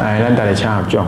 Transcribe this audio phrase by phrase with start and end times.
[0.00, 1.06] 来，咱大家请合掌。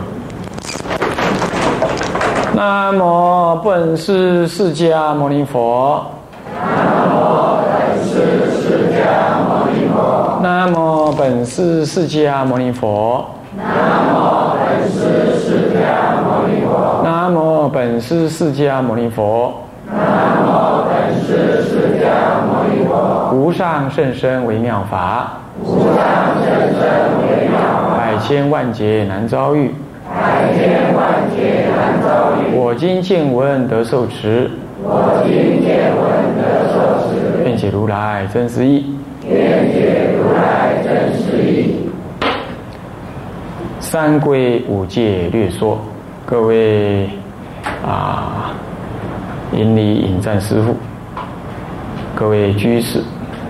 [2.53, 6.05] 南无本师释迦牟尼佛。
[6.61, 8.13] 南无本师
[8.51, 9.01] 释迦
[9.49, 10.37] 牟尼佛。
[10.43, 13.25] 南无本师释迦牟尼佛。
[13.57, 13.73] 南
[14.13, 14.21] 无
[14.61, 17.01] 本师释迦牟尼佛。
[17.03, 19.55] 南无本师释迦牟尼佛。
[19.89, 19.97] 南
[20.45, 20.93] 无本
[21.25, 22.05] 师释迦
[22.45, 22.91] 牟尼佛。
[23.33, 25.33] 无上甚深微妙法。
[25.63, 25.95] 无上
[26.45, 26.79] 甚深
[27.21, 27.57] 微妙
[27.89, 27.92] 法。
[28.23, 29.69] 百千万劫难遭遇。
[30.09, 32.55] 百千万劫难遭遇。
[32.55, 34.49] 我今见闻得受持。
[34.81, 37.43] 我今见闻得受持。
[37.43, 38.95] 愿解如来真实义。
[39.29, 41.89] 愿解如来真实义。
[43.81, 45.77] 三归五戒略说，
[46.25, 47.09] 各位
[47.85, 48.53] 啊，
[49.51, 50.73] 引礼引战师父，
[52.15, 53.01] 各位居士，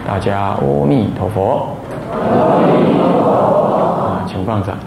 [0.08, 1.67] 大家阿弥陀佛。
[2.12, 3.62] 阿弥陀佛。
[4.26, 4.77] 请放掌。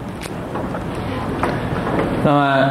[2.24, 2.70] 那么，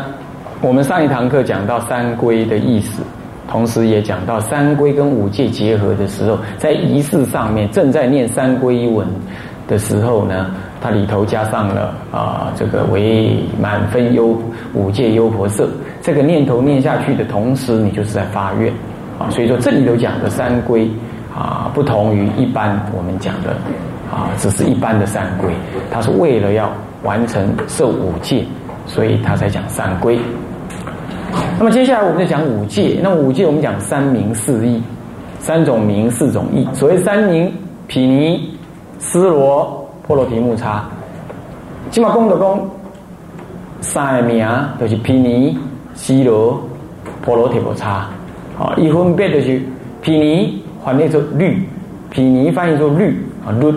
[0.61, 3.01] 我们上一堂课讲到三归的意思，
[3.47, 9.07] 同时也讲到三归跟五戒结合的时候，在仪式上面正在念三归文
[9.67, 14.37] 的时候呢，它里头加上了啊这个为满分优
[14.73, 15.69] 五戒优婆色，
[16.01, 18.73] 这个念头念下去的同时，你就是在发愿
[19.17, 19.29] 啊。
[19.29, 20.89] 所以说这里头讲的三归
[21.33, 23.55] 啊，不同于一般我们讲的
[24.15, 25.53] 啊，只是一般的三归，
[25.91, 26.71] 它是为了要
[27.03, 28.45] 完成受五戒。
[28.87, 30.19] 所以他才讲三归。
[31.57, 32.99] 那么接下来我们就讲五戒。
[33.01, 34.79] 那五戒我们讲三明四义，
[35.39, 36.67] 三种明四种义。
[36.71, 37.51] 所谓三明，
[37.87, 38.55] 毗尼、
[38.99, 40.85] 斯罗、波罗提木叉。
[41.89, 42.69] 起码功德功
[43.81, 44.47] 三个名
[44.79, 45.57] 就是毗尼、
[45.95, 46.61] 斯罗、
[47.23, 48.07] 波罗提木叉。
[48.59, 49.59] 啊，一分别就是
[49.99, 51.67] 毗尼翻译作律，
[52.11, 53.73] 毗尼翻译作律啊律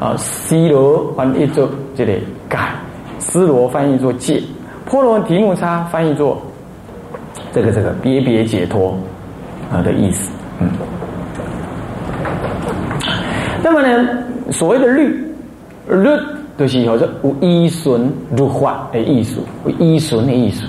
[0.00, 2.72] 啊，斯罗翻译作这里改。
[3.18, 4.42] 斯罗翻译作戒，
[4.86, 6.40] 波罗提木叉翻译作
[7.52, 8.96] 这个这个别别解脱
[9.70, 10.32] 啊的意思。
[10.58, 10.68] 嗯，
[13.62, 14.08] 那么呢，
[14.50, 15.08] 所谓的律
[15.86, 16.08] 律
[16.56, 20.64] 就是叫做有依顺律法的艺术，有依顺的艺术，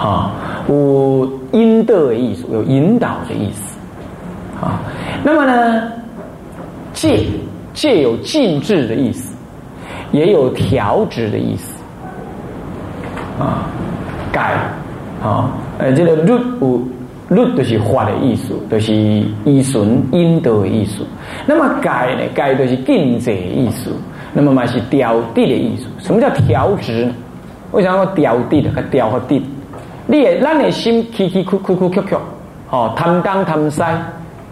[0.00, 0.32] 啊，
[0.68, 3.76] 有引导的艺术，有引导的意思。
[4.64, 4.80] 啊，
[5.24, 5.90] 那么呢，
[6.92, 7.26] 戒
[7.74, 9.34] 戒有禁制的意思。
[10.12, 11.74] 也有调直的意思，
[13.36, 13.66] 啊，
[14.30, 14.54] 改，
[15.20, 16.80] 啊，呃，这个律有
[17.30, 18.94] 律就是法的意思，就是
[19.44, 21.04] 依顺引导的意思。
[21.46, 22.22] 那么改呢？
[22.32, 23.90] 改就是禁止的艺术。
[24.32, 25.88] 那么嘛是调地的艺术。
[25.98, 27.14] 什么叫调直呢？
[27.72, 28.70] 为什么调地的？
[28.92, 29.44] 调和地，
[30.06, 32.16] 你的咱的心起起哭哭哭哭哭，
[32.70, 33.82] 哦，贪当贪西，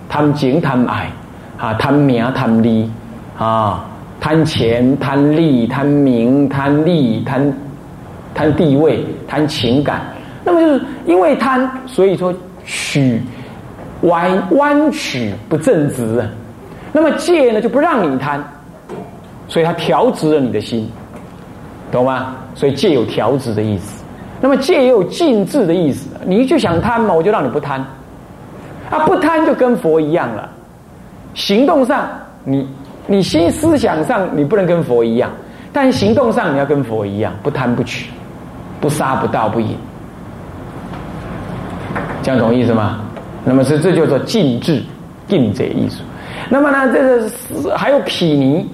[0.08, 1.08] 贪情贪爱，
[1.56, 2.90] 啊，贪名贪利，
[3.38, 3.86] 啊。
[4.20, 7.52] 贪钱、贪利、贪名、贪利、贪
[8.32, 10.00] 贪地位、贪情感，
[10.44, 12.32] 那么就是因为贪，所以说
[12.64, 13.20] 曲
[14.02, 16.28] 弯弯曲不正直啊。
[16.92, 18.40] 那么戒呢，就不让你贪，
[19.48, 20.88] 所以它调直了你的心，
[21.90, 22.36] 懂吗？
[22.54, 24.04] 所以戒有调直的意思。
[24.40, 27.84] 那么戒也有禁制的意思，你就想贪嘛，我就让你不贪。
[28.88, 30.48] 啊，不贪就跟佛一样了，
[31.34, 32.06] 行动上
[32.44, 32.68] 你。
[33.06, 35.30] 你心思想上你不能跟佛一样，
[35.72, 38.10] 但行动上你要跟佛一样，不贪不取，
[38.80, 39.76] 不杀不盗不淫，
[42.22, 43.00] 这样懂意思吗？
[43.44, 44.80] 那么是这叫做禁制
[45.26, 45.96] 禁者艺术。
[46.48, 48.68] 那么呢，这个还有毗尼，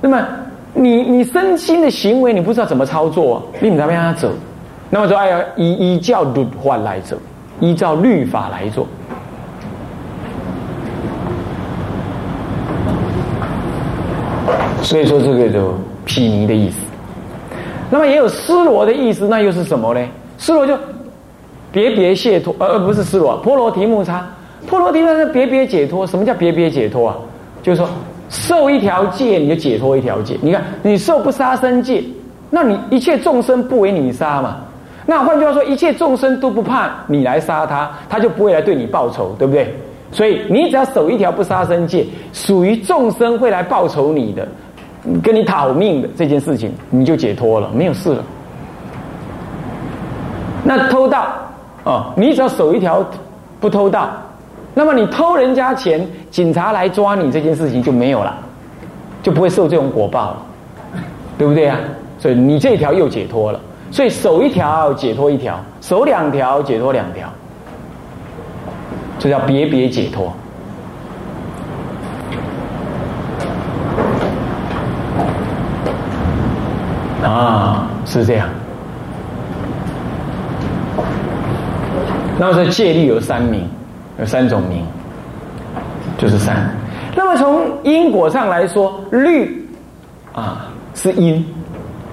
[0.00, 0.26] 那么
[0.72, 4.30] 你你身心的行为你不知道怎么操作，你怎么样走？
[4.88, 7.16] 那么说哎呀，依依教律法来走，
[7.60, 8.86] 依照律法来做。
[14.84, 15.72] 所以说这个就
[16.04, 16.76] 毗尼的意思，
[17.90, 20.06] 那么也有斯罗的意思，那又是什么呢？
[20.36, 20.76] 斯罗就
[21.72, 24.28] 别别解脱，呃，不是斯罗，波罗提木叉，
[24.66, 26.06] 波罗提木是别别解脱。
[26.06, 27.16] 什么叫别别解脱啊？
[27.62, 27.88] 就是说
[28.28, 30.36] 受一条戒，你就解脱一条戒。
[30.42, 32.04] 你看你受不杀生戒，
[32.50, 34.58] 那你一切众生不为你杀嘛？
[35.06, 39.74] 那换句话说，一切众生都不怕你来杀他，他就不会来对你报仇，对不对？
[40.12, 44.46] 所以你只要守一条不杀生戒，属于众生会来报仇你的。
[45.22, 48.24] 跟你讨命的这件事情，你就解脱了，没有事了。
[50.64, 51.26] 那偷盗
[51.84, 53.04] 哦，你只要守一条
[53.60, 54.08] 不偷盗，
[54.72, 58.34] 那么你偷人家钱，警察来抓你这件事情就没有了，
[59.22, 60.36] 就不会受这种果报了，
[61.36, 61.78] 对不对啊？
[62.18, 63.60] 所以你这条又解脱了。
[63.90, 67.28] 所以守一条解脱一条，守两条解脱两条，
[69.18, 70.32] 这叫别别解脱。
[77.34, 78.48] 啊，是这样。
[82.38, 83.68] 那么说戒律有三名，
[84.20, 84.84] 有三种名，
[86.16, 86.56] 就是三。
[87.16, 89.68] 那么从因果上来说，律
[90.32, 91.44] 啊是因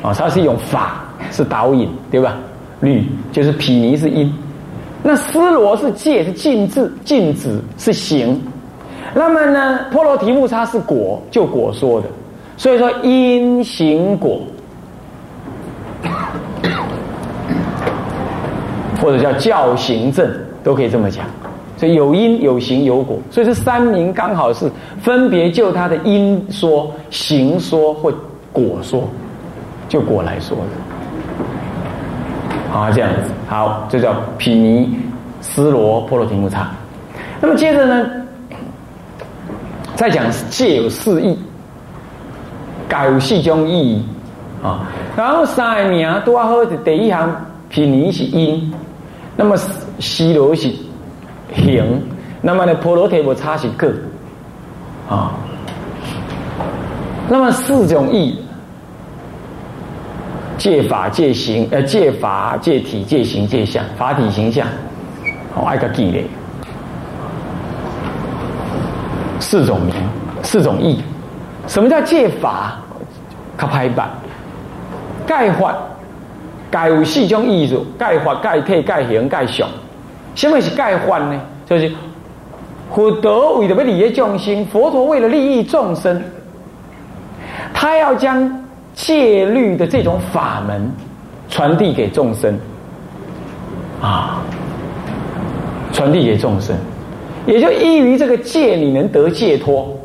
[0.02, 2.36] 啊，它是一种法，是导引，对吧？
[2.80, 4.34] 律就是毗尼是因，
[5.04, 8.42] 那斯罗是戒，是禁止，禁止是行。
[9.14, 12.08] 那么呢，波罗提木叉是果，就果说的。
[12.58, 14.42] 所以说因行果，
[19.02, 20.30] 或者叫教行正，
[20.64, 21.26] 都可以这么讲。
[21.78, 24.72] 所以有因有行有果，所以这三名刚好是
[25.02, 28.14] 分别就他的因说、行说或
[28.54, 29.10] 果说，
[29.90, 30.56] 就果来说
[32.72, 32.78] 的。
[32.78, 34.96] 啊，这样子好，这叫毗尼
[35.42, 36.70] 斯罗波罗提木叉。
[37.42, 38.10] 那么接着呢，
[39.96, 41.38] 再讲戒有四义。
[42.88, 44.04] 改有四种意义
[44.62, 47.34] 啊，然后三个名都要好，第一行
[47.70, 48.70] 毗尼是因，
[49.36, 49.56] 那么
[50.00, 50.72] 西罗是
[51.56, 52.02] 行，
[52.42, 53.92] 那么呢婆罗提摩叉是个
[55.10, 55.34] 啊，
[57.28, 58.40] 那么四种意，
[60.58, 64.68] 戒法戒行呃戒法戒体戒行戒相法体形象，
[65.56, 66.26] 哦爱个记嘞，
[69.40, 69.94] 四种名
[70.44, 71.02] 四种意。
[71.68, 72.78] 什么叫戒法？
[73.58, 74.10] 他排版，
[75.28, 75.76] 戒法，
[76.72, 79.68] 戒有四种意思：盖法、盖体、盖行、盖相。
[80.34, 81.40] 什么是盖法呢？
[81.66, 81.92] 就是
[82.94, 86.22] 佛陀为了利益众生，佛陀为了利益众生，
[87.74, 90.92] 他要将戒律的这种法门
[91.50, 92.58] 传递给众生，
[94.02, 94.42] 啊，
[95.94, 96.76] 传递给众生，
[97.46, 99.98] 也就依于这个戒，你能得解脱。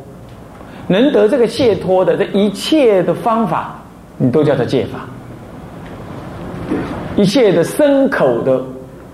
[0.89, 3.75] 能得这个解脱的这一切的方法，
[4.17, 4.99] 你都叫做戒法。
[7.17, 8.63] 一切的牲口的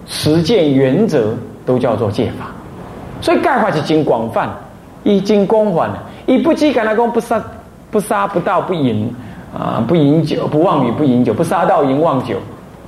[0.05, 1.33] 实践原则
[1.65, 2.51] 都叫做戒法。
[3.21, 4.47] 所以概括是经广泛，
[5.03, 6.03] 已经广泛了。
[6.27, 7.43] 以不饥敢来讲，不杀
[7.89, 9.11] 不杀不盗不淫
[9.57, 12.35] 啊，不饮酒不妄语不饮酒不杀盗淫妄酒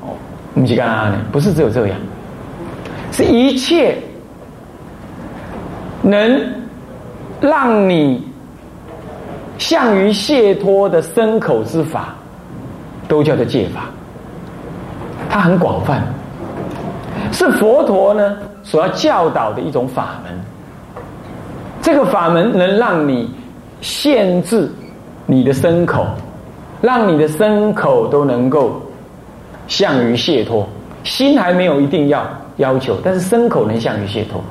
[0.04, 0.14] 哦，
[0.54, 1.18] 不是干啥呢？
[1.32, 1.98] 不是只有这样，
[3.12, 3.98] 是一切
[6.04, 6.40] 能
[7.42, 8.24] 让你。
[9.58, 12.14] 向于解脱的牲口之法，
[13.08, 13.90] 都叫做戒法。
[15.36, 16.02] 它很广泛，
[17.34, 20.34] 是佛陀呢所要教导的一种法门。
[21.82, 23.30] 这个法门能让你
[23.82, 24.72] 限制
[25.26, 26.08] 你的身口，
[26.82, 28.82] 让你的身口都能够
[29.68, 30.66] 向于解脱。
[31.04, 34.42] 心还没有一定要要求，但是身口能向于解脱。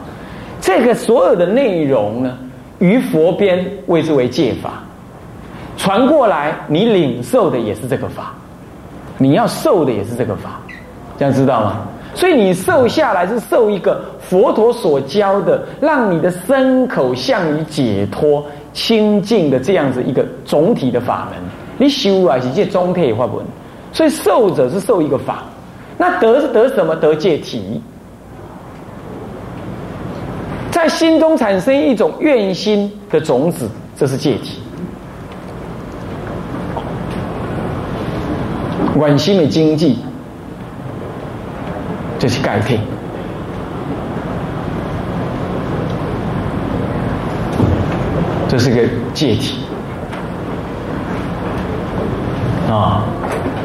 [0.61, 2.37] 这个所有的内容呢，
[2.79, 4.83] 于佛边谓之为戒法。
[5.79, 8.35] 传过来，你领受的也是这个法，
[9.17, 10.61] 你要受的也是这个法，
[11.19, 11.87] 这样知道吗？
[12.15, 21.41] 所以你受下来是受一个佛陀所教的，让你的身口向于解脱清净的这样子一个总体的法门。
[21.77, 23.45] 你修啊，是借中体法门，
[23.93, 25.43] 所以受者是受一个法，
[25.99, 26.95] 那得是得什么？
[26.95, 27.83] 得借体，
[30.71, 34.61] 在心中产生一种愿心的种子，这是借体。
[38.97, 39.99] 关心的经济，
[42.25, 42.81] 这是改变，
[48.49, 48.81] 这是个
[49.13, 49.59] 借体
[52.71, 53.05] 啊，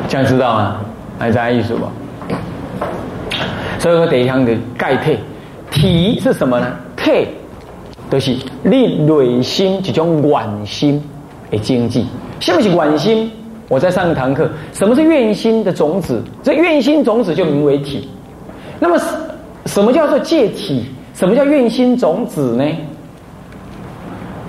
[0.10, 0.82] 这样知道吗？
[1.18, 1.88] 还在艺术吧？
[3.80, 5.18] 所以说，第一项的钙体，
[5.72, 6.68] 体是什么呢？
[6.98, 7.30] 体
[8.12, 11.02] 就是你内心一种愿心
[11.50, 12.06] 的经济，
[12.42, 13.32] 什么是愿心？
[13.70, 16.22] 我在上一堂课，什么是愿心的种子？
[16.44, 18.10] 这愿心种子就名为体。
[18.80, 18.98] 那么，
[19.66, 20.86] 什么叫做借体？
[21.14, 22.64] 什么叫愿心种子呢？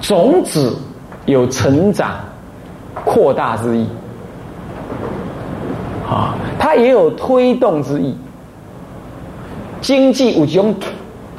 [0.00, 0.76] 种子
[1.26, 2.12] 有成长、
[3.04, 3.86] 扩大之意，
[6.08, 8.14] 啊，它也有推动之意。
[9.80, 10.74] 经济有种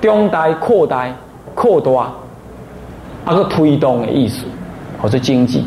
[0.02, 1.08] 中大、扩大、
[1.56, 2.12] 扩大，
[3.24, 4.44] 啊个推动的意思，
[5.02, 5.66] 或者经济。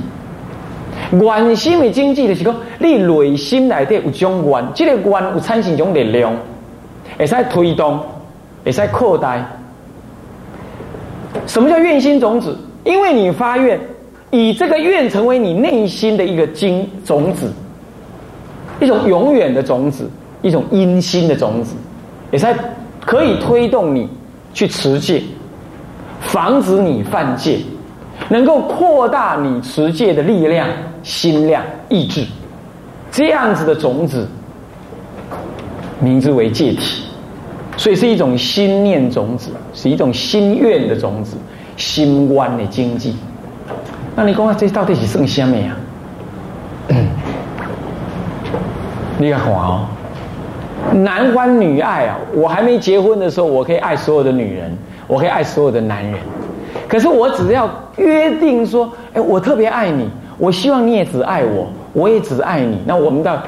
[1.12, 6.32] 愿心的经济就是讲，你内心内底有种愿，这个愿有产生一种力量，
[7.18, 8.00] 会使推动，
[8.64, 9.36] 会使扩大。
[11.46, 12.56] 什么叫愿心种子？
[12.84, 13.78] 因为你发愿，
[14.30, 17.52] 以这个愿成为你内心的一个经种子，
[18.80, 20.10] 一种永远的种子，
[20.42, 21.74] 一种阴心的种子，
[22.30, 22.54] 也才
[23.04, 24.08] 可以推动你
[24.52, 25.22] 去持戒，
[26.20, 27.58] 防止你犯戒，
[28.28, 30.68] 能够扩大你持戒的力量。
[31.04, 32.24] 心量、意志，
[33.12, 34.26] 这样子的种子，
[36.00, 37.03] 名字为戒体，
[37.76, 41.36] 所以是一种心念种子，是一种心愿的种子，
[41.76, 43.16] 心观的经济。
[44.16, 45.76] 那你讲啊，这到底是剩什么呀？
[49.18, 49.86] 你看哦，
[50.92, 52.16] 男欢女爱啊！
[52.34, 54.76] 我还没结婚的时候，我可以爱所有的女人，
[55.06, 56.14] 我可以爱所有的男人。
[56.88, 62.78] 可是我只要约定说，哎，我特别爱你，我希望你也只爱我，我也只爱你。
[62.84, 63.38] 那我们到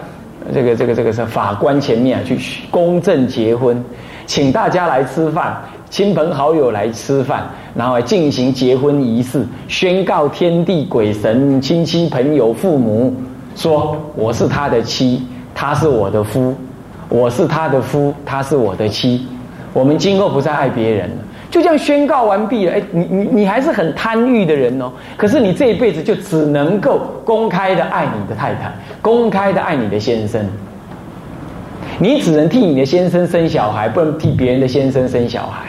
[0.54, 2.38] 这个这个这个是法官前面啊，去
[2.70, 3.84] 公证结婚，
[4.26, 5.56] 请大家来吃饭，
[5.88, 13.14] 亲朋好友来吃饭，然后进行结婚仪式，宣告天地鬼神、亲戚朋友、父母，
[13.54, 15.26] 说我是他的妻。
[15.58, 16.54] 他是我的夫，
[17.08, 19.26] 我是他的夫，他是我的妻。
[19.72, 21.16] 我们今后不再爱别人了，
[21.50, 22.74] 就这样宣告完毕了。
[22.74, 24.92] 哎，你你你还是很贪欲的人哦。
[25.16, 30.46] 可是你这一辈子就只能够公开的爱你的太太，公开的爱你的先生。
[31.98, 35.64] 你只能替你的先生生小孩，不能替别人的先生生小孩，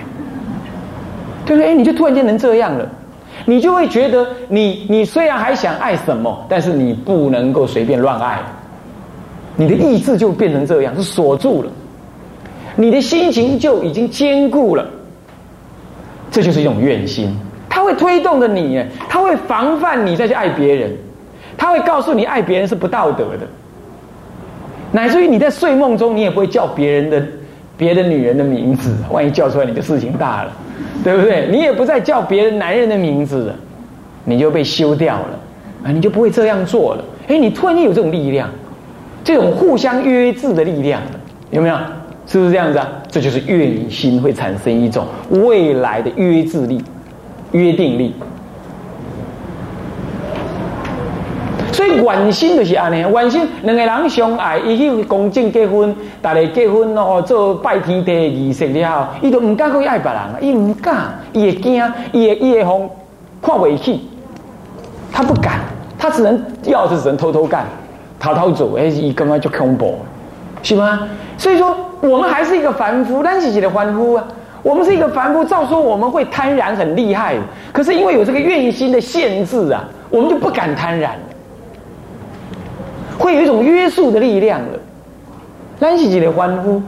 [1.45, 1.71] 对不对？
[1.71, 2.87] 哎，你就突然间能这样了，
[3.45, 8.39] 你就会觉得你你虽然还想爱什么，但是你不能够随便乱爱。
[9.55, 11.69] 你的意志就变成这样，是锁住了；
[12.75, 14.85] 你的心情就已经坚固了。
[16.29, 17.35] 这就是一种怨心，
[17.69, 20.91] 它会推动着你，它会防范你再去爱别人，
[21.57, 23.47] 它会告诉你爱别人是不道德的，
[24.97, 27.23] 乃至于你在睡梦中，你也不会叫别人的
[27.77, 30.51] 别的女人的名字，万一叫出来，你的事情大了，
[31.03, 31.47] 对不对？
[31.51, 33.55] 你也不再叫别人男人的名字了，
[34.25, 35.39] 你就被休掉了
[35.85, 35.91] 啊！
[35.91, 37.05] 你就不会这样做了。
[37.27, 38.49] 哎，你突然间有这种力量。
[39.23, 40.99] 这种互相约制的力量，
[41.51, 41.75] 有没有？
[42.25, 42.89] 是不是这样子啊？
[43.07, 46.83] 这就是愿心会产生一种未来的约制力、
[47.51, 48.15] 约定力。
[51.97, 62.89] 所以愿心就是安尼，愿心两个人相爱，伊去公证结婚，大家结婚哦，做拜天地仪式了，伊都唔敢去爱别人，伊唔敢，伊会惊，伊会伊会红
[63.41, 64.07] 看不起，
[65.11, 65.59] 他不敢，
[65.97, 67.65] 他只能要是只能偷偷干。
[68.19, 69.99] 偷偷做，哎，一根本就恐怖，
[70.63, 71.07] 是吗？
[71.37, 74.27] 所以说，我们还是一个凡夫，但是起的凡夫啊，
[74.63, 75.45] 我们是一个凡夫。
[75.45, 77.35] 照说我们会贪婪很厉害，
[77.71, 81.09] 可是因为有这个愿心的限制啊，我们就不敢贪婪，
[83.17, 84.79] 会有一种约束的力量了。
[85.79, 86.81] 咱是一个凡夫，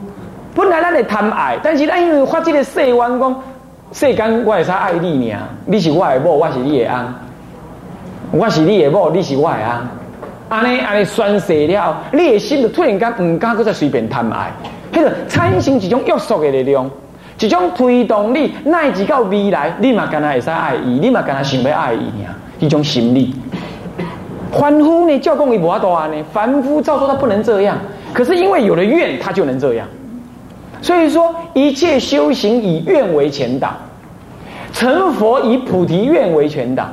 [0.54, 3.42] 本来咱会贪爱，但是咱因为发这个世弯讲，
[3.92, 7.14] 世间我会使爱你呢，你是我的某，我是你的翁，
[8.40, 9.88] 我是你的某，你是我的翁。
[10.48, 14.50] 安尼安尼宣誓了，你的心就突然间唔敢搁再随便贪爱，
[14.92, 16.90] 迄个产生一种约束的力量，
[17.38, 22.26] 一种推动你乃至到未来，你嘛干那会使爱伊，你嘛干那想要爱伊呢？
[22.58, 23.32] 一种心理。
[24.52, 27.78] 凡夫呢，教讲伊无法多安呢，凡夫照说他不能这样，
[28.12, 29.86] 可是因为有了愿，他就能这样。
[30.82, 33.70] 所以说，一切修行以愿为前导，
[34.72, 36.88] 成佛以菩提愿为前导，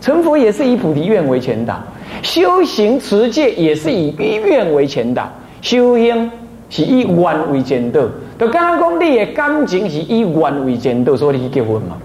[0.00, 1.78] 成佛也是以菩提愿为前导。
[2.22, 5.28] 修行持戒也是以愿为前导，
[5.60, 6.30] 修行
[6.70, 8.00] 是以愿为前导。
[8.38, 11.96] 就刚刚讲你的感情是以愿为前导，所以你去结婚嘛。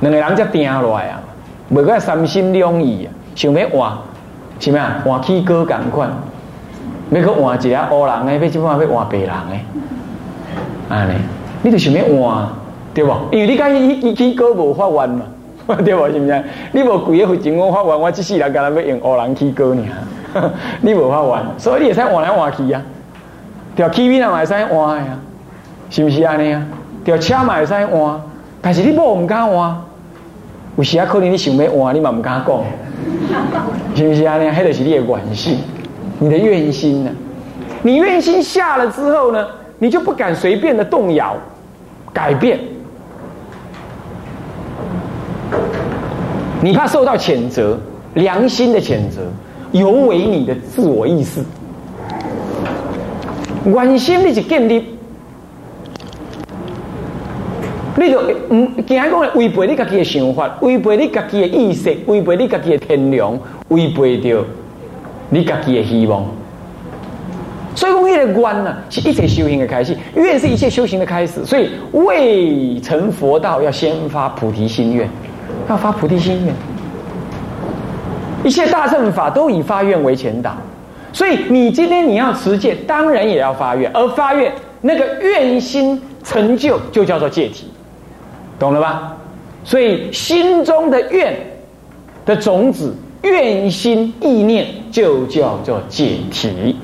[0.00, 1.20] 两个人才定落来啊，
[1.68, 3.92] 每个三心两意啊，想要换，
[4.62, 5.02] 是咩啊？
[5.04, 6.08] 换起歌共款，
[7.10, 9.64] 要去换一个乌人诶，要即摆要换白人诶，
[10.88, 11.14] 安尼，
[11.62, 12.46] 你就想要换，
[12.94, 13.12] 对不？
[13.32, 15.24] 因为你讲伊伊起歌无法换嘛。
[15.84, 16.44] 对无是毋是？
[16.72, 19.82] 你无贵个佛经，我发完，我即世人干那要用乌人起歌呢？
[20.80, 22.80] 你无法完，所以你会使换来换去啊。
[23.74, 25.04] 条 K V 人会使换呀，
[25.90, 26.62] 是毋是安尼啊？
[27.04, 28.20] 条车嘛会使换，
[28.60, 29.76] 但是你无毋敢换，
[30.76, 32.60] 有时啊可能你想要换，你嘛毋敢讲，
[33.94, 34.48] 是不是安尼？
[34.50, 35.58] 迄就是你的愿心，
[36.18, 37.10] 你的愿心呢？
[37.82, 39.46] 你愿心下了之后呢，
[39.78, 41.36] 你就不敢随便的动摇、
[42.12, 42.58] 改变。
[46.60, 47.78] 你怕受到谴责，
[48.14, 49.22] 良心的谴责，
[49.72, 51.42] 尤为你的自我意识。
[53.64, 54.91] 原心你是建立，
[57.96, 58.20] 你就
[58.50, 64.38] 唔，惊讲违背你家己的想法，违背你家己的意识，违背你家己的天良，违背掉
[65.30, 66.24] 你家己的希望。
[67.74, 71.44] 所以讲，一个观呢，是一切修行的开始，愿是一切修行的开始。
[71.44, 75.08] 所以未成佛道，要先发菩提心愿。
[75.68, 76.54] 要发菩提心愿，
[78.42, 80.56] 一切大乘法都以发愿为前导，
[81.12, 87.66] 所以你今天你要持戒，当然也要发愿，而发愿那个愿心成就，就叫做戒体，
[88.62, 89.16] 懂了吧？
[89.64, 91.36] 所以心中的愿
[92.24, 96.76] 的种子，愿心意念，就叫做解体。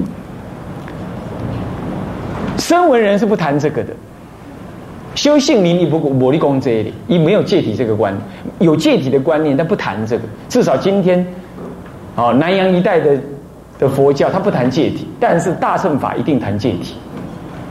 [2.59, 3.93] 声闻人是不谈这个的，
[5.15, 8.25] 修性灵你不我力功这里，你没有戒体这个观念，
[8.59, 10.25] 有戒体的观念，但不谈这个。
[10.49, 11.25] 至少今天，
[12.17, 13.17] 哦，南洋一带的
[13.79, 16.97] 的佛教，他不谈戒体，但是大乘法一定谈戒体。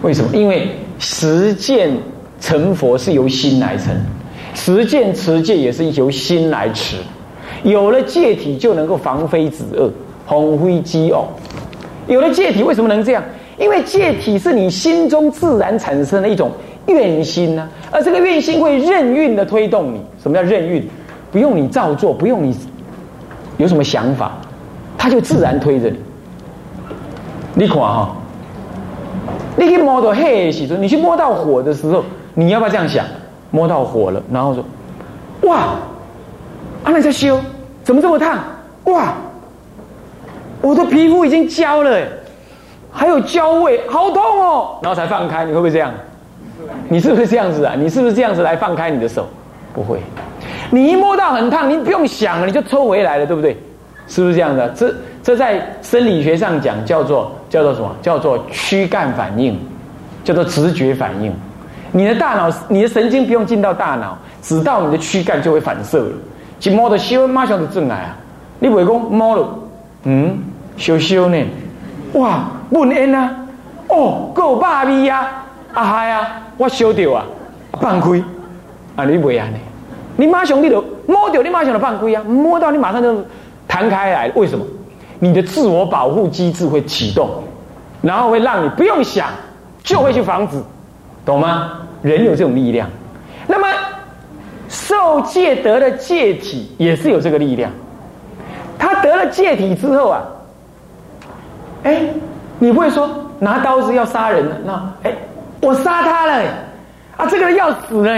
[0.01, 0.29] 为什么？
[0.33, 1.91] 因为实践
[2.39, 3.95] 成佛是由心来成，
[4.53, 6.97] 持戒持戒也是由心来持。
[7.63, 9.91] 有了戒体，就能够防非止恶，
[10.25, 11.25] 红灰饥哦。
[12.07, 13.23] 有了戒体，为什么能这样？
[13.57, 16.51] 因为戒体是你心中自然产生的一种
[16.85, 19.99] 愿心呢，而这个愿心会任运的推动你。
[20.21, 20.87] 什么叫任运？
[21.31, 22.55] 不用你照做，不用你
[23.57, 24.37] 有什么想法，
[24.95, 25.97] 它就自然推着你。
[27.55, 28.15] 你看哈，
[29.57, 32.03] 你去摸到黑的时候，你去摸到火的时候，
[32.39, 33.03] 你要不要这样想？
[33.49, 34.63] 摸到火了，然后说
[35.49, 35.69] ：“哇，
[36.83, 37.41] 阿那在修，
[37.83, 38.37] 怎么这么烫？
[38.83, 39.15] 哇，
[40.61, 41.99] 我的皮肤已经焦了。”
[42.93, 44.77] 还有焦味，好痛哦！
[44.83, 45.91] 然后才放开，你会不会这样？
[46.89, 47.73] 你是不是这样子啊？
[47.75, 49.25] 你是不是这样子来放开你的手？
[49.73, 49.99] 不会，
[50.69, 53.57] 你一摸到很烫，你不用想了，你就抽回来了，对不对？
[54.07, 54.69] 是不是这样的？
[54.69, 57.89] 这这在生理学上讲叫做叫做什么？
[58.01, 59.59] 叫做躯干反应，
[60.23, 61.33] 叫做直觉反应。
[61.91, 66.11] 你的大脑，你的神经不用进到大脑，只到你的躯干就会反射了。
[66.59, 68.15] 去摸的修，马上就进来啊！
[68.59, 69.47] 你不会讲摸了，
[70.03, 70.37] 嗯，
[70.75, 71.37] 羞羞呢？
[72.13, 72.49] 哇！
[72.69, 73.31] 问恩啊，
[73.87, 76.27] 哦，够霸味啊，啊嗨啊，
[76.57, 77.23] 我烧掉啊，
[77.79, 78.21] 放开，
[78.95, 79.57] 啊你袂安尼，
[80.17, 83.23] 你马上你就摸掉，你马上就放开啊，摸到你马上就
[83.67, 84.65] 弹开来，为什么？
[85.19, 87.29] 你的自我保护机制会启动，
[88.01, 89.27] 然后会让你不用想，
[89.83, 90.61] 就会去防止，
[91.27, 91.81] 懂吗？
[92.01, 92.89] 人有这种力量，
[93.45, 93.67] 那么
[94.67, 97.69] 受戒得的戒体也是有这个力量，
[98.79, 100.21] 他得了戒体之后啊，
[101.83, 102.01] 哎。
[102.59, 103.07] 你不会说
[103.37, 104.57] 拿刀子要杀人了？
[104.65, 105.15] 那哎，
[105.61, 106.43] 我杀他了，
[107.15, 108.11] 啊，这个人要死了，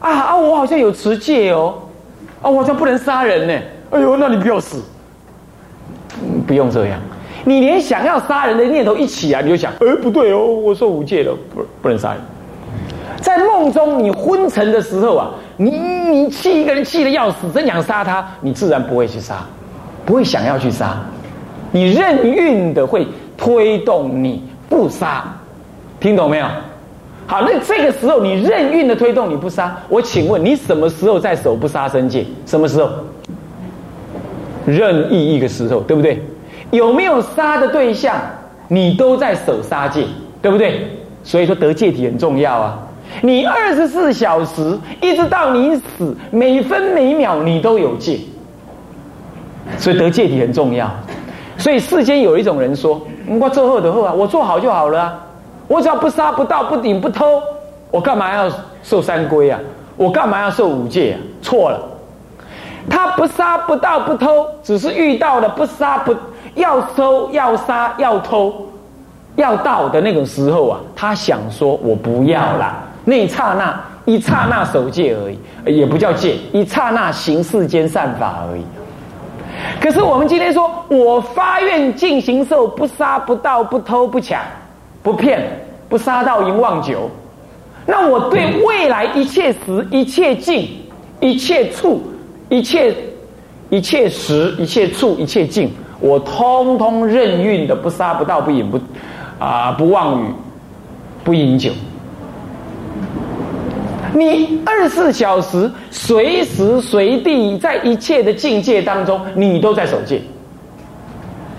[0.00, 1.74] 啊啊，我好像有持戒哦，
[2.40, 3.52] 啊，我好像不能杀人呢。
[3.90, 4.82] 哎呦，那你不要死，
[6.46, 6.98] 不用这样。
[7.44, 12.20] 你连想要杀人的念头一起啊，你就想，哎，不对哦，我受五戒了，不不能杀人。
[13.20, 19.46] 在梦中你昏沉的时候啊，你你气一个人气的要死，真想杀他，你自然不会去杀，
[20.04, 20.96] 不会想要去杀，
[21.70, 23.06] 你任运的会。
[23.34, 25.24] 推动你不杀，
[25.98, 26.46] 听懂没有？
[27.26, 32.24] 好，那这个时候你任运的推动你不杀，我请问你什么时候在守不杀生戒？
[32.46, 32.88] 什么时候？
[34.64, 36.22] 任意一个时候，对不对？
[36.72, 38.16] 有没有杀的对象，
[38.66, 40.04] 你都在守杀戒，
[40.40, 40.88] 对不对？
[41.22, 42.78] 所以说得戒体很重要啊！
[43.20, 48.18] 你二十四小时一直到你死，每分每秒你都有戒，
[49.78, 50.90] 所以得戒体很重要。
[51.58, 53.00] 所以世间有一种人说。
[53.38, 55.18] 我做恶的恶啊，我做好就好了啊！
[55.68, 57.40] 我只要不杀不盗不顶不偷，
[57.90, 58.50] 我干嘛要
[58.82, 59.60] 受三规啊？
[59.96, 61.16] 我干嘛要受五戒啊？
[61.40, 61.80] 错了，
[62.90, 66.12] 他不杀不盗不偷，只是遇到了不杀不
[66.54, 68.54] 要收要杀要偷
[69.36, 78.62] 要盗的那种时候啊，他想说我不要啦，那一刹那一刹那守戒而已，也不叫戒，一刹那行世间善法而已。
[79.80, 84.42] 可是我们今天说，我发愿进行受，不杀不盗不偷不抢，
[85.02, 85.40] 不骗
[85.88, 87.08] 不杀盗淫妄酒。
[87.86, 90.68] 那我对未来一切时一切境
[91.20, 92.02] 一切处
[92.48, 92.94] 一切
[93.70, 95.70] 一切时一切处一切境，
[96.02, 98.78] 我通通任运的不杀不盗不饮不
[99.38, 100.26] 啊不妄语
[101.22, 101.70] 不饮酒。
[104.12, 110.20] 你二十四小时随时随地在一切的境界当中，你都在守戒，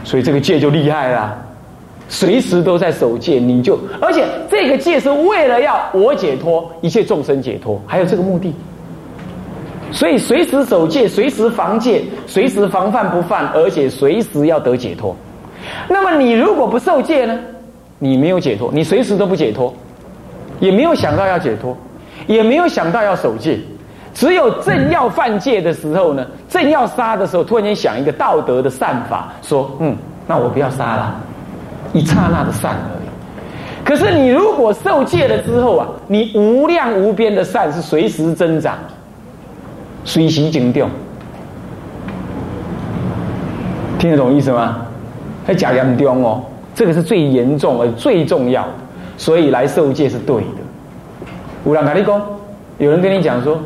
[0.04, 1.36] 所以这个戒就厉害了。
[2.10, 8.54] 随时都在守戒，你就而且这个戒是为了要我解脱，一切众生解脱，还有这个目的。
[9.94, 15.16] 所以随时守戒，随时防戒，随时防范不犯，而且随时要得解脱。
[15.88, 17.40] 那么你如果不受戒呢？
[18.00, 19.74] 你没有解脱，你随时都不解脱，
[20.60, 21.78] 也没有想到要解脱。
[22.26, 23.60] 也没有想到要守戒，
[24.14, 29.94] 只有正要犯戒的时候呢，正要杀的时候，突然间想一个道德的善法，说：“嗯，
[30.26, 31.22] 那我不要杀了，
[31.92, 33.10] 一刹那的善而已。”
[33.84, 38.78] 可是你如果受戒了之后啊，你无量无边的善是随时增长，
[40.04, 40.88] 随时精掉，
[43.98, 44.78] 听得懂意思吗？
[45.46, 46.42] 还假严重哦，
[46.74, 48.70] 这个是最严重而最重要的，
[49.18, 50.48] 所以来受戒是对的。
[51.66, 52.22] 有人跟你讲，
[52.78, 53.60] 有人跟你讲说，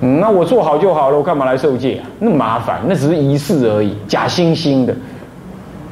[0.00, 2.02] 嗯，那我做好就好了，我干嘛来受戒啊？
[2.18, 4.94] 那麻烦，那只是仪式而已，假惺惺的。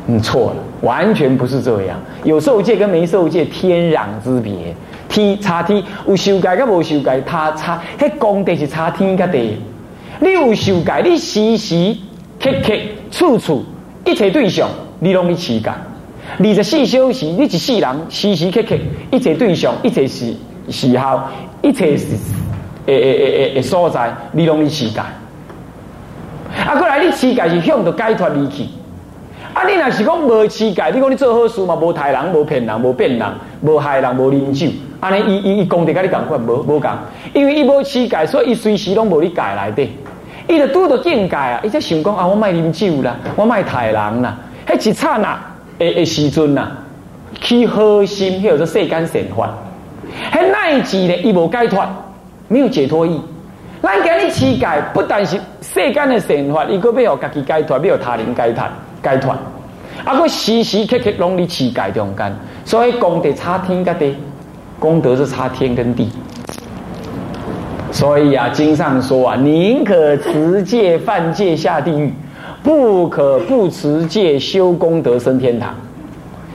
[0.06, 1.96] 你错了，完全不是这样。
[2.24, 4.74] 有受戒跟没受戒天壤之别，
[5.08, 9.56] 天差天，有修改跟无修改，他差，迄功德是差天甲地。
[10.22, 11.96] 你有受戒，你时时
[12.40, 12.72] 刻刻
[13.10, 13.64] 处处
[14.04, 14.68] 一切对象，
[15.00, 15.68] 你拢去持戒。
[16.38, 18.76] 二十四小时，你一世人时时刻刻
[19.10, 20.32] 一切对象，一切时
[20.70, 21.20] 时候，
[21.60, 22.06] 一切是
[22.86, 25.00] 诶诶诶诶诶所在，你拢去持戒。
[25.00, 28.62] 啊，过来你持戒是向着解脱离去。
[29.52, 33.28] 啊，你若是讲无持戒，你讲你做好事嘛，无害人，无骗人，无骗人，
[33.62, 34.68] 无害人，无啉酒，
[35.00, 36.90] 安尼伊伊伊功德甲你共款，无无共，
[37.34, 39.90] 因为伊无持戒，所以伊随时拢无你戒内底。
[40.48, 41.60] 伊就拄到境界啊！
[41.62, 45.38] 伊才想讲啊，我卖啉酒啦，我卖杀人啦，迄一刹那
[45.78, 46.70] 诶诶时阵呐，
[47.40, 49.50] 去核心，迄叫做世间神法。
[50.32, 51.84] 迄奈志咧，伊无解脱，
[52.48, 53.20] 没有解脱意。
[53.82, 58.64] 咱今日世界，不但是世间的神法，伊个要互家己解脱，要互他人解脱，
[59.02, 59.30] 解脱。
[60.04, 64.16] 啊，佮时时刻刻拢伫世界中间，所以功德差天甲地，
[64.78, 66.10] 功德是差天跟地。
[67.92, 72.10] 所以啊，经上说啊，宁可持戒犯戒下地狱，
[72.62, 75.74] 不可不持戒修功德升天堂。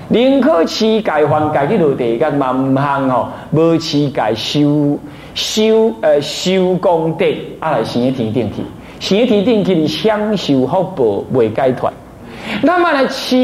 [0.10, 4.98] 宁可持戒犯戒去落地狱，嘛唔行哦，无持戒修
[5.36, 7.26] 修呃修功德，
[7.60, 8.64] 啊来升天顶去，
[9.00, 11.94] 升天顶去你享受福报未解脱。
[12.64, 13.36] 那么呢，持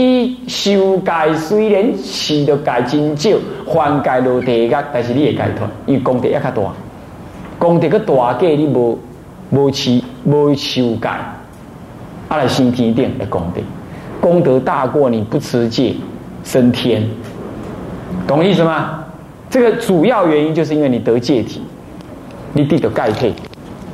[0.48, 3.30] 修戒虽然持的戒真少，
[3.72, 6.64] 犯戒落地狱，但是你会解脱，因为功德也较大。
[7.64, 9.00] 功德个大计，你无
[9.52, 11.08] 无持无修戒，
[12.28, 13.62] 阿来升天顶的功德，
[14.20, 15.96] 功德大过你不持戒
[16.44, 17.02] 升天，
[18.28, 19.06] 懂意思吗？
[19.50, 21.62] 这个主要原因就是因为你得戒体，
[22.52, 23.34] 你得的钙配，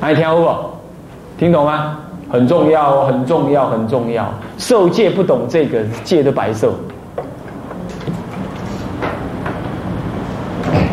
[0.00, 0.52] 还听不？
[1.38, 1.96] 听懂吗？
[2.28, 4.28] 很重要，很重要，很重要。
[4.58, 6.74] 受戒不懂这个戒都白受，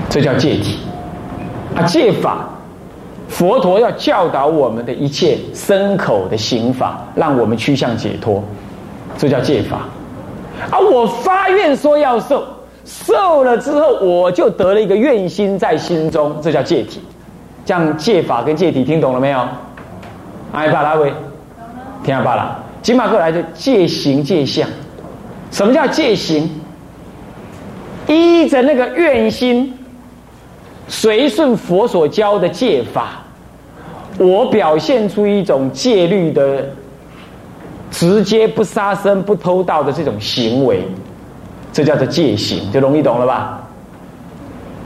[0.09, 0.77] 这叫戒体
[1.75, 2.49] 啊，戒法。
[3.27, 8.43] 佛陀要教导我们的一切身口的刑法，让我们趋向解脱，
[9.17, 9.81] 这叫戒法。
[10.71, 12.43] 而我发愿说要受，
[12.85, 17.01] 受了之后我就得了一个愿心在心中，这叫戒体。
[17.65, 19.39] 这样戒法跟戒体听懂了没有？
[20.53, 21.11] 哎，巴拉维，
[22.03, 22.57] 听下巴拉。
[22.81, 24.67] 金马哥来的戒行戒相，
[25.51, 26.49] 什么叫戒行？
[28.07, 29.76] 依着那个愿心，
[30.87, 33.23] 随顺佛所教的戒法。
[34.19, 36.65] 我表现出一种戒律的
[37.91, 40.81] 直接不杀生、不偷盗的这种行为，
[41.71, 43.61] 这叫做戒行，就容易懂了吧？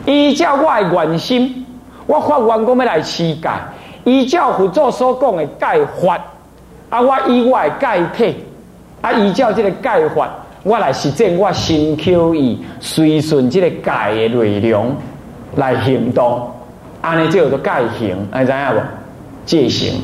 [0.06, 1.66] 依教我的愿心，
[2.08, 3.50] 我发愿讲要来持戒；
[4.04, 6.20] 依教佛祖所讲的戒法，
[6.90, 8.36] 啊，我以我的戒体，
[9.00, 10.30] 啊，依照这个戒法，
[10.64, 14.94] 我来实践我心口意，随顺这个戒的内容
[15.56, 16.50] 来行动，
[17.02, 18.82] 安尼就叫做戒行，你知影不？
[19.46, 20.02] 戒行，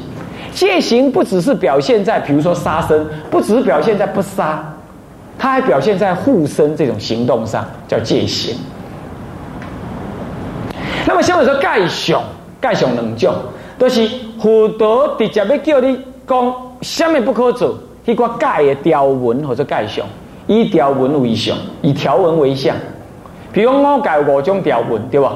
[0.51, 4.63] 戒行不只是表现在，比如说杀生，不只是表现在不杀，
[5.37, 8.57] 它还表现在护身这种行动上，叫戒行。
[11.05, 12.21] 那么相对说，戒相，
[12.61, 13.33] 戒相两种，
[13.77, 14.09] 都是
[14.41, 20.05] 佛陀直接要叫你讲，什么不可做，一个戒的条文或者戒相，
[20.47, 22.75] 以条文为相，以条文为相。
[23.57, 25.35] 比如我改五种条文，对吧？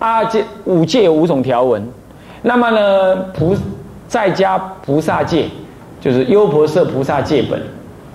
[0.00, 1.80] 啊，这五戒有五种条文。
[2.42, 3.54] 那么呢，菩
[4.08, 5.46] 再加菩萨戒，
[6.00, 7.62] 就是优婆塞菩萨戒本，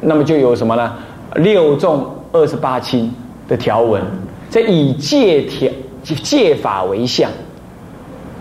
[0.02, 0.94] 那么就有什么呢？
[1.36, 3.10] 六众二十八亲
[3.48, 4.02] 的条文，
[4.50, 5.72] 这以戒条
[6.04, 7.32] 戒法为相，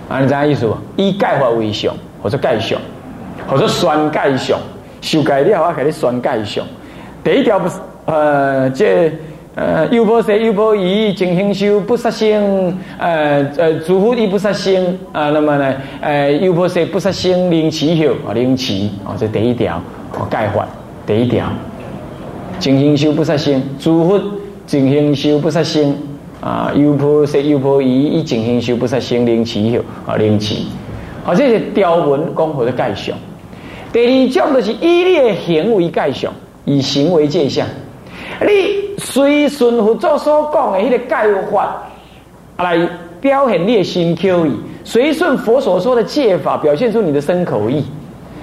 [0.08, 0.76] 啊，你知影意思不？
[0.96, 2.76] 以戒法为相，或者盖相，
[3.46, 4.58] 或者宣戒相，
[5.00, 6.66] 修改了我给你宣戒相。
[7.22, 9.12] 第一条不是呃这。
[9.56, 15.30] 呃，优婆塞、优婆夷、净行修、不杀生，呃呃，诸佛亦不杀生啊。
[15.30, 19.80] 那么呢，呃，优婆塞不杀生，灵奇修啊，灵奇啊，这第一条
[20.12, 20.68] 哦，盖法
[21.06, 21.50] 第一条。
[22.58, 24.20] 净行修不杀生，诸佛
[24.66, 25.96] 净行修不杀生
[26.42, 30.66] 啊，优婆塞、优婆夷、净行修不杀生，灵奇修啊，灵奇。
[31.24, 33.16] 啊，这是条文讲或者盖相。
[33.90, 36.30] 第二种就是以你的行为盖相，
[36.66, 37.66] 以行为界相。
[38.40, 41.14] 你随顺佛祖所讲的迄个戒
[41.50, 41.82] 法
[42.58, 42.88] 来
[43.20, 44.52] 表现你的心口意，
[44.84, 47.84] 随顺佛所说的戒法，表现出你的身口意。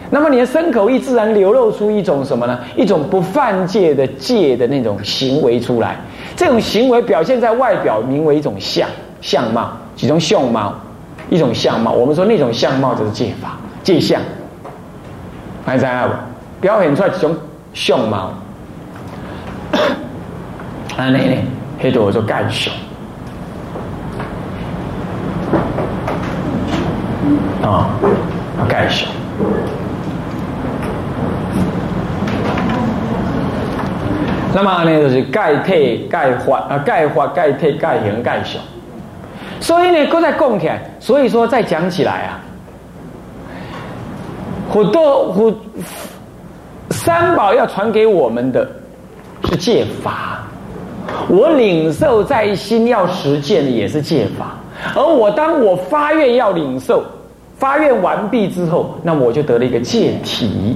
[0.09, 2.59] 那么你的身口意自然流露出一种什么呢？
[2.75, 5.97] 一种不犯戒的戒的那种行为出来。
[6.35, 8.87] 这种行为表现在外表，名为一种相
[9.21, 10.73] 相貌，几种相貌。
[11.29, 11.91] 一种相貌。
[11.93, 14.21] 我们说那种相貌就是戒法、戒相，
[15.65, 16.13] 还知道不？
[16.61, 17.35] 表现出来一种
[17.73, 18.33] 相貌，
[20.95, 21.35] 安尼呢，
[21.81, 22.71] 迄度做介绍。
[27.63, 27.89] 啊，
[28.69, 29.07] 介绍。
[34.53, 38.61] 那么呢，就是盖体、盖法啊，盖法、盖体、盖形、盖相。
[39.59, 42.39] 所以呢，搁再讲起来，所以说再讲起来啊，
[44.71, 45.51] 佛多佛
[46.91, 48.69] 三宝要传给我们的
[49.45, 50.42] 是戒法，
[51.29, 54.57] 我领受在心要实践的也是戒法，
[54.95, 57.03] 而我当我发愿要领受，
[57.57, 60.75] 发愿完毕之后，那么我就得了一个戒体。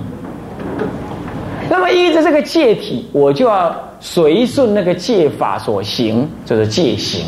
[1.70, 7.26] 那么依着这个戒体，我就要随顺那个戒法所行，就是戒行。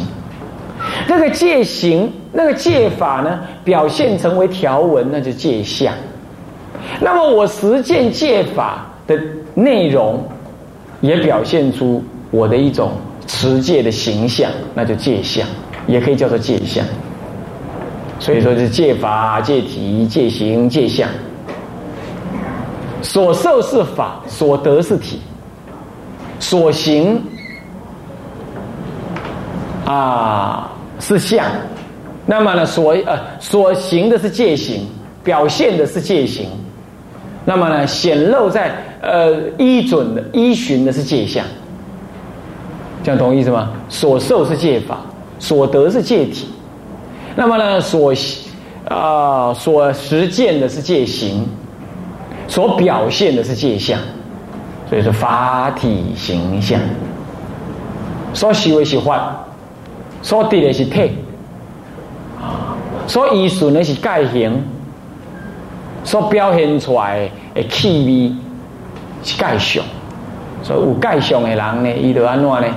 [1.07, 5.93] 那个戒行，那个戒法呢，表现成为条文，那就戒相。
[7.01, 9.19] 那么我实践戒法的
[9.53, 10.23] 内容，
[11.01, 12.91] 也表现出我的一种
[13.27, 15.47] 持戒的形象，那就戒相，
[15.87, 16.85] 也可以叫做戒相。
[18.19, 21.09] 所以说是戒法、戒体、戒行、戒相。
[23.01, 25.21] 所受是法，所得是体，
[26.37, 27.21] 所行
[29.85, 31.45] 啊是相。
[32.25, 34.85] 那么呢，所呃所行的是戒行，
[35.23, 36.49] 表现的是戒行。
[37.45, 41.43] 那么呢，显露在呃依准的依循的是戒相。
[43.09, 43.71] 这样懂意思吗？
[43.89, 44.99] 所受是戒法，
[45.39, 46.47] 所得是戒体。
[47.35, 48.13] 那么呢，所
[48.87, 51.47] 啊所实践的是戒行。
[52.47, 53.99] 所表现的是界相，
[54.89, 56.79] 所以说法体形象。
[58.33, 59.39] 所修的是法，
[60.23, 61.11] 所得的是体，
[62.39, 62.73] 啊，
[63.05, 64.63] 所依顺的是盖形，
[66.03, 68.35] 所表现出来的气味
[69.23, 69.83] 是盖相。
[70.63, 72.67] 所以有盖相的人呢，伊就安怎呢？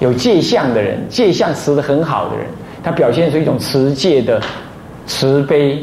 [0.00, 2.46] 有界相的人，界相持得很好的人，
[2.82, 4.42] 他表现出一种持戒的
[5.06, 5.80] 慈悲、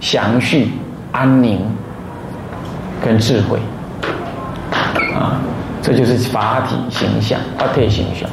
[0.00, 0.72] 祥绪、
[1.12, 1.60] 安宁。
[3.00, 3.60] 跟智慧，
[5.14, 5.40] 啊，
[5.80, 8.28] 这就是法体形象，法体形象。